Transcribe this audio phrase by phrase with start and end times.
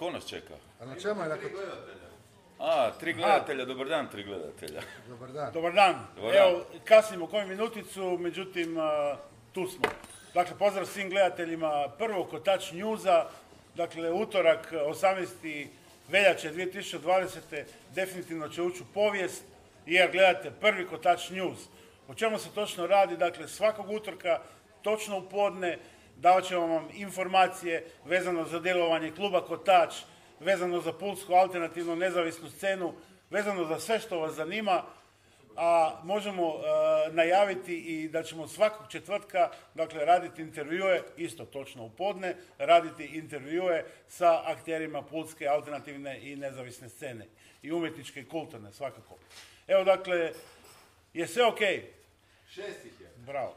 [0.00, 0.54] Ko nas čeka?
[0.80, 1.50] A na čemu je dakle...
[2.58, 4.80] A, tri gledatelja, dobar dan, tri gledatelja.
[5.08, 5.52] Dobar dan.
[5.52, 6.06] Dobar dan.
[6.16, 6.46] Dobar dan.
[6.48, 8.76] Evo, kasnimo koju minuticu, međutim,
[9.52, 9.84] tu smo.
[10.34, 13.24] Dakle, pozdrav svim gledateljima prvog Kotač Newsa.
[13.74, 15.66] Dakle, utorak 18.
[16.08, 17.64] veljače 2020.
[17.94, 19.42] definitivno će ući u povijest
[19.86, 21.58] jer gledate prvi Kotač News.
[22.08, 23.16] O čemu se točno radi?
[23.16, 24.40] Dakle, svakog utorka,
[24.82, 25.78] točno u podne,
[26.20, 29.94] davat ćemo vam informacije vezano za djelovanje kluba Kotač,
[30.40, 32.92] vezano za pulsku alternativnu nezavisnu scenu,
[33.30, 34.82] vezano za sve što vas zanima,
[35.56, 41.90] a možemo e, najaviti i da ćemo svakog četvrtka dakle, raditi intervjue, isto točno u
[41.90, 47.26] podne, raditi intervjue sa akterima pulske alternativne i nezavisne scene
[47.62, 49.18] i umjetničke i kulturne svakako.
[49.68, 50.32] Evo dakle,
[51.14, 51.60] je sve ok?
[52.48, 53.10] Šest ih je.
[53.16, 53.54] Bravo.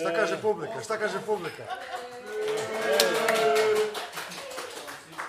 [0.00, 0.82] Šta kaže publika?
[0.84, 1.62] Šta kaže publika?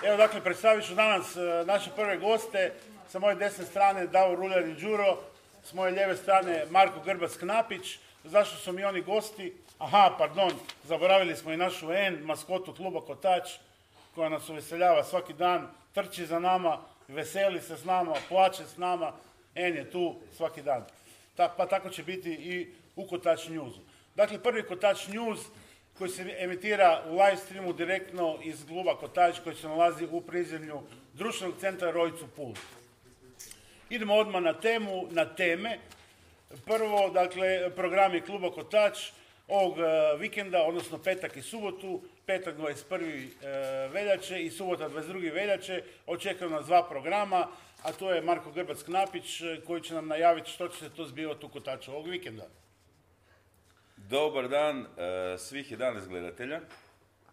[0.02, 2.72] Evo dakle, predstavit ću danas e, naše prve goste.
[3.08, 5.18] Sa moje desne strane Davor Ruljar i Đuro,
[5.64, 7.98] s moje lijeve strane Marko Grbac Knapić.
[8.24, 9.56] Zašto su mi oni gosti?
[9.78, 10.50] Aha, pardon,
[10.84, 13.50] zaboravili smo i našu N, maskotu kluba Kotač,
[14.14, 19.12] koja nas uveseljava svaki dan, trči za nama, veseli se s nama, plaće s nama.
[19.54, 20.84] N je tu svaki dan.
[21.36, 23.80] Ta- pa tako će biti i u Kotač Newsu.
[24.16, 25.40] Dakle, prvi Kotač News
[25.98, 30.80] koji se emitira u live streamu direktno iz kluba Kotač koji se nalazi u prizemlju
[31.14, 32.54] društvenog centra Rojcu Pul.
[33.90, 35.78] Idemo odmah na temu, na teme.
[36.64, 38.98] Prvo, dakle, programi kluba Kotač
[39.48, 39.82] ovog e,
[40.18, 43.28] vikenda, odnosno petak i subotu, petak 21.
[43.42, 45.34] e, veljače i subota 22.
[45.34, 47.48] veljače, očekuju nas dva programa,
[47.82, 51.04] a to je Marko Grbac Knapić e, koji će nam najaviti što će se to
[51.04, 52.48] zbivati u Kotaču ovog vikenda.
[54.10, 56.60] Dobar dan e, svih 11 gledatelja.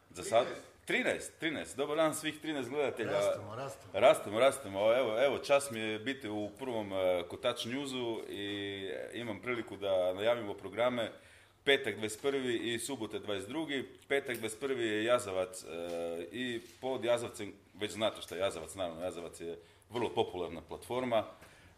[0.09, 0.45] Za sad?
[0.87, 1.75] 13, 13.
[1.75, 3.11] Dobar dan svih 13 gledatelja.
[3.11, 3.91] Rastemo, rastemo.
[3.93, 4.93] Rastemo, rastemo.
[4.93, 10.13] Evo, evo, čast mi je biti u prvom e, Kotač Newsu i imam priliku da
[10.13, 11.11] najavimo programe
[11.63, 12.73] petak 21.
[12.73, 13.83] i subote 22.
[14.07, 14.77] Petak 21.
[14.77, 15.67] je Jazavac e,
[16.31, 19.57] i pod Jazavcem, već znate šta je Jazavac, naravno Jazavac je
[19.89, 21.25] vrlo popularna platforma.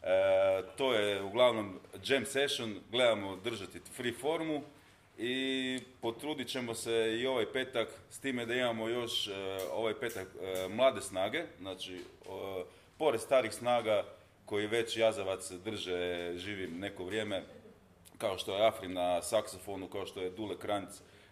[0.03, 4.61] E, to je uglavnom jam session, gledamo držati free formu
[5.17, 9.31] i potrudit ćemo se i ovaj petak s time da imamo još e,
[9.73, 12.01] ovaj petak e, mlade snage, znači
[12.97, 14.03] pored starih snaga
[14.45, 17.43] koji već Jazavac drže živim neko vrijeme,
[18.17, 20.89] kao što je Afrin na saksofonu, kao što je Dule Kranc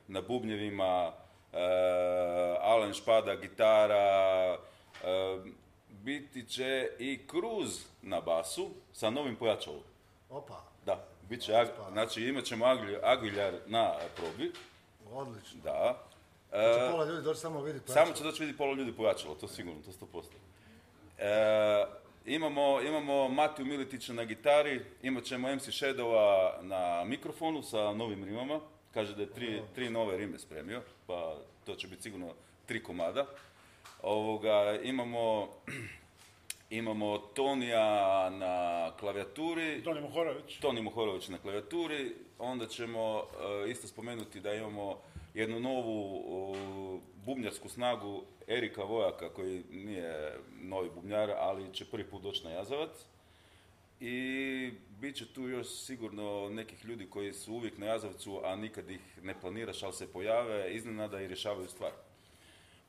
[0.07, 1.11] na bubnjevima,
[1.53, 1.57] e,
[2.61, 4.57] Alen Špada gitara,
[5.89, 9.81] biti će i Cruz na basu sa novim pojačalom.
[10.29, 12.65] Opa, Da, bit će, Ag- znači imat ćemo
[13.03, 14.51] Agiljar, na probi,
[15.11, 15.59] odlično.
[15.63, 15.97] da.
[16.51, 19.47] Će E, pola ljudi doći samo vidjeti samo će doći vidjeti pola ljudi pojačalo, to
[19.47, 20.33] sigurno, to sto posto.
[21.17, 21.85] E,
[22.25, 28.59] imamo, imamo Matiju Militića na gitari, imat ćemo MC Shadowa na mikrofonu sa novim rimama.
[28.93, 31.35] Kaže da je tri, tri nove rime spremio, pa
[31.65, 32.33] to će biti sigurno
[32.65, 33.25] tri komada.
[34.01, 35.49] Ovoga, imamo,
[36.77, 40.59] imamo Tonija na klavijaturi, Toni Mohorović.
[40.59, 43.23] Toni Mohorović na klavijaturi, onda ćemo
[43.65, 44.97] e, isto spomenuti da imamo
[45.33, 46.55] jednu novu
[47.25, 53.05] bubnjarsku snagu Erika Vojaka koji nije novi bubnjar, ali će prvi put doći na Jazavac.
[53.99, 58.89] I bit će tu još sigurno nekih ljudi koji su uvijek na Jazavcu, a nikad
[58.89, 61.91] ih ne planiraš, ali se pojave iznenada i rješavaju stvar.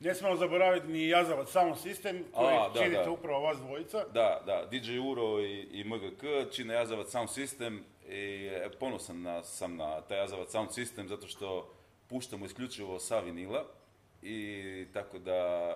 [0.00, 3.10] Ne smemo zaboraviti ni Jazavac Sound System koji A, da, činite da.
[3.10, 4.04] upravo vas dvojica.
[4.12, 7.78] Da, da, DJ Uro i, i MGK čine Jazavac Sound System
[8.08, 11.74] i e, ponosan na, sam na taj Jazavac Sound System zato što
[12.08, 13.64] puštamo isključivo sa vinila
[14.22, 15.72] i tako da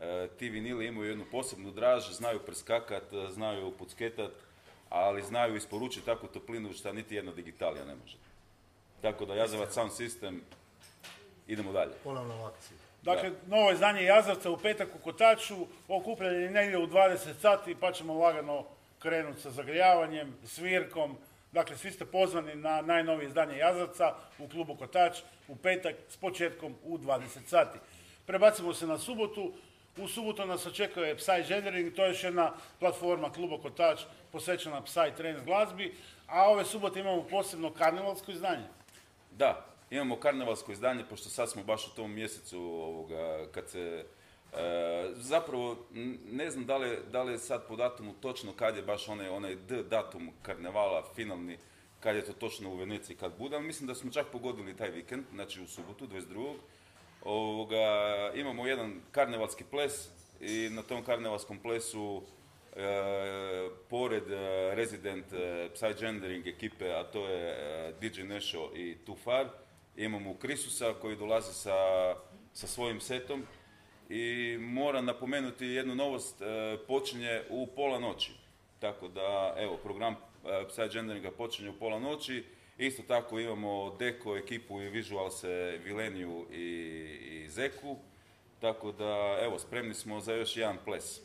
[0.00, 4.32] e, ti vinili imaju jednu posebnu draž, znaju preskakat, znaju pucketat,
[4.88, 8.16] ali znaju isporučiti takvu toplinu što niti jedna digitalija ne može.
[9.02, 10.38] Tako da Jazavac Sound System,
[11.46, 11.92] idemo dalje.
[12.04, 12.46] Ponovno u
[13.06, 18.14] Dakle, novo izdanje Jazavca u petak u Kotaču, okupljanje negdje u 20 sati, pa ćemo
[18.14, 18.64] lagano
[18.98, 21.16] krenuti sa zagrijavanjem, svirkom.
[21.52, 25.18] Dakle, svi ste pozvani na najnovije izdanje Jazavca u klubu Kotač
[25.48, 27.78] u petak s početkom u 20 sati.
[28.26, 29.52] Prebacimo se na subotu.
[29.96, 34.00] U subotu nas očekuje Psy Gendering, to je još jedna platforma kluba Kotač
[34.32, 35.94] posvećena Psy trance glazbi,
[36.26, 38.66] a ove subote imamo posebno karnevalsko izdanje.
[39.30, 44.04] Da, imamo karnevalsko izdanje, pošto sad smo baš u tom mjesecu ovoga, kad se...
[44.52, 45.86] e, zapravo,
[46.30, 49.56] ne znam da li, da li sad po datumu točno kad je baš onaj, onaj
[49.56, 51.58] D datum karnevala finalni,
[52.00, 54.90] kad je to točno u Veneciji kad bude, ali mislim da smo čak pogodili taj
[54.90, 56.54] vikend, znači u subotu, 22.
[57.24, 57.76] Ovoga,
[58.34, 60.08] imamo jedan karnevalski ples
[60.40, 62.22] i na tom karnevalskom plesu
[62.76, 69.48] e, pored e, Resident e, Psygendering ekipe, a to je e, DJ Nešo i Tufar,
[69.96, 71.74] imamo Krisusa koji dolazi sa,
[72.52, 73.46] sa svojim setom
[74.08, 78.32] i moram napomenuti jednu novost, e, počinje u pola noći.
[78.78, 82.44] Tako da, evo, program e, Psygenderinga počinje u pola noći.
[82.78, 86.62] Isto tako imamo Deko ekipu i Visualse, Vileniju i,
[87.30, 87.96] i Zeku.
[88.60, 91.20] Tako da, evo, spremni smo za još jedan ples.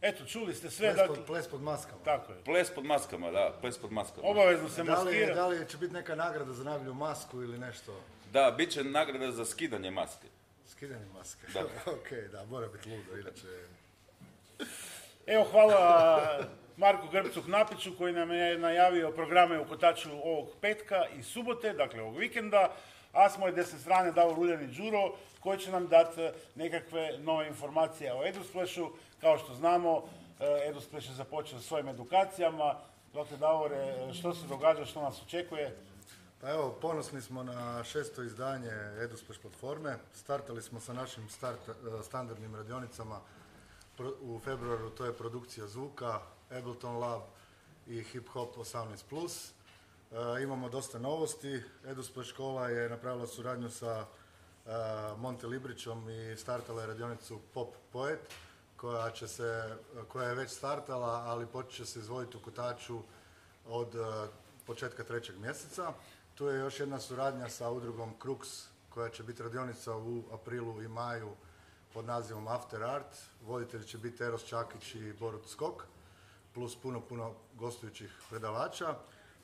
[0.00, 2.02] Eto, čuli ste sve, Ples dakle, ples pod maskama.
[2.04, 2.44] tako je.
[2.44, 4.28] Ples pod maskama, da, ples pod maskama.
[4.28, 5.34] Obavezno se Da li, maskira.
[5.34, 8.00] da li će biti neka nagrada za najbolju masku ili nešto?
[8.32, 10.26] Da, bit će nagrada za skidanje maske.
[10.66, 11.46] Skidanje maske.
[11.54, 11.60] Da.
[11.92, 13.46] ok, da, mora biti ludo, inače...
[15.26, 16.40] Evo, hvala
[16.76, 22.02] Marku Grbcu Knapiću koji nam je najavio programe u kotaču ovog petka i subote, dakle
[22.02, 22.72] ovog vikenda,
[23.12, 28.12] a s moje desne strane dao Ruljani Đuro koji će nam dati nekakve nove informacije
[28.14, 28.90] o Edusplashu.
[29.20, 30.02] Kao što znamo,
[30.40, 32.74] eh, Edusplash je započeo sa svojim edukacijama.
[33.14, 35.76] Dakle, Davore, što se događa, što nas očekuje?
[36.40, 38.70] Pa evo, ponosni smo na šesto izdanje
[39.04, 39.96] EduSplash platforme.
[40.14, 41.72] Startali smo sa našim start, eh,
[42.02, 43.20] standardnim radionicama
[44.20, 46.20] u februaru, to je produkcija zvuka,
[46.50, 47.22] Ableton Lab
[47.86, 49.52] i Hip Hop 18+.
[50.12, 51.62] Eh, imamo dosta novosti.
[51.84, 54.06] EduSplash škola je napravila suradnju sa
[54.66, 54.70] eh,
[55.16, 58.20] Monte Librićom i startala je radionicu Pop Poet
[58.76, 59.76] koja, će se,
[60.08, 63.00] koja je već startala, ali počet će se izvoditi u kotaču
[63.66, 64.28] od eh,
[64.66, 65.92] početka trećeg mjeseca.
[66.34, 70.88] Tu je još jedna suradnja sa udrugom Krux koja će biti radionica u aprilu i
[70.88, 71.30] maju
[71.94, 73.16] pod nazivom After Art.
[73.46, 75.82] Voditelji će biti Eros Čakić i Borut Skok,
[76.54, 78.94] plus puno, puno gostujućih predavača.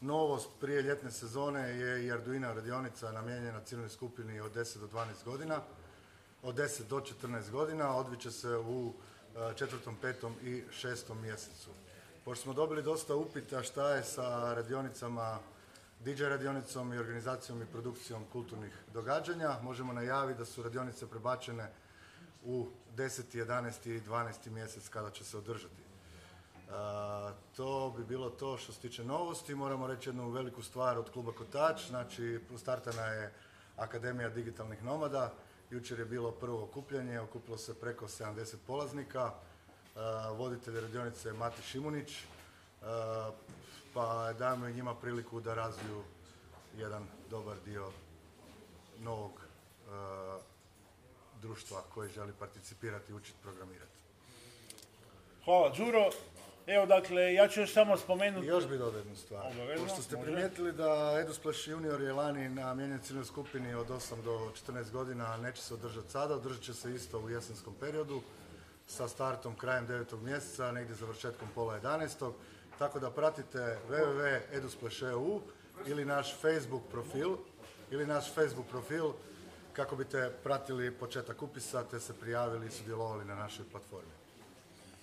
[0.05, 5.25] Novost prije ljetne sezone je i Arduino radionica namijenjena civilnoj skupini od 10 do 12
[5.25, 5.61] godina.
[6.43, 11.71] Od 10 do 14 godina odviće se u e, četvrtom, petom i šestom mjesecu.
[12.25, 15.39] Pošto smo dobili dosta upita šta je sa radionicama,
[16.01, 21.71] DJ radionicom i organizacijom i produkcijom kulturnih događanja, možemo najaviti da su radionice prebačene
[22.45, 22.67] u
[22.97, 23.91] 10., 11.
[23.91, 24.51] i 12.
[24.51, 25.84] mjesec kada će se održati.
[27.57, 29.55] To bi bilo to što se tiče novosti.
[29.55, 31.87] Moramo reći jednu veliku stvar od kluba Kotač.
[31.89, 33.33] Znači, startana je
[33.77, 35.33] Akademija digitalnih nomada.
[35.71, 39.33] Jučer je bilo prvo okupljanje, okupilo se preko 70 polaznika.
[40.37, 42.25] Voditelj radionice je Mati Šimunić.
[43.95, 46.03] Pa dajemo njima priliku da razviju
[46.77, 47.91] jedan dobar dio
[48.99, 49.41] novog
[51.41, 53.99] društva koji želi participirati i učiti programirati.
[55.45, 56.11] Hvala, Đuro.
[56.67, 58.47] Evo, dakle, ja ću još samo I spomenuti...
[58.47, 59.47] još bi dodao jednu stvar.
[59.47, 60.27] Obavezno, Pošto ste može.
[60.27, 65.63] primijetili da EduSplash Junior je lani namijenjen civilnoj skupini od 8 do 14 godina, neće
[65.63, 68.23] se održati sada, održat će se isto u jesenskom periodu
[68.87, 70.23] sa startom krajem 9.
[70.23, 72.33] mjeseca, negdje završetkom pola 11.
[72.79, 75.41] Tako da pratite www.edusplash.eu
[75.87, 77.37] ili naš Facebook profil
[77.91, 79.13] ili naš Facebook profil
[79.73, 84.11] kako biste pratili početak upisa te se prijavili i sudjelovali na našoj platformi.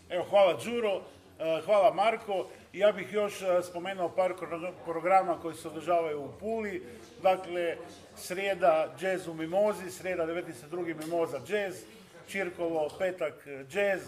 [0.09, 1.01] Evo, hvala Đuro,
[1.65, 2.47] hvala Marko.
[2.73, 4.33] Ja bih još e, spomenuo par
[4.85, 6.83] programa koji se održavaju u Puli.
[7.23, 7.77] Dakle,
[8.15, 10.95] srijeda jazz u Mimozi, srijeda 19.2.
[11.03, 11.75] Mimoza jazz,
[12.27, 14.01] Čirkovo, petak e, jazz,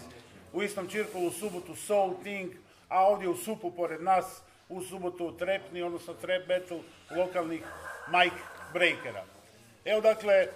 [0.52, 2.52] u istom Čirkovu subotu Soul Thing,
[2.88, 6.78] a ovdje u Supu pored nas u subotu trepni, odnosno trap battle
[7.16, 7.62] lokalnih
[8.08, 8.32] mic
[8.72, 9.24] breakera.
[9.84, 10.46] Evo dakle,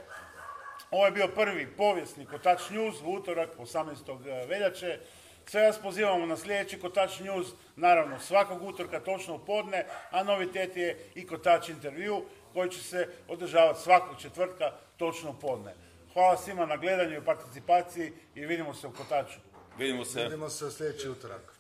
[0.90, 4.49] ovo je bio prvi povijesni Kotač News u utorak 18.
[4.49, 4.99] veljače.
[5.50, 10.76] Sve vas pozivamo na sljedeći Kotač News, naravno svakog utorka točno u podne, a novitet
[10.76, 15.75] je i Kotač intervju koji će se održavati svakog četvrtka točno u podne.
[16.12, 19.38] Hvala svima na gledanju i participaciji i vidimo se u Kotaču.
[19.78, 20.23] Vidimo se.
[20.23, 21.58] Vidimo se sljedeći utorak.